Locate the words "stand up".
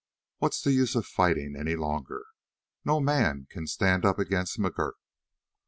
3.67-4.17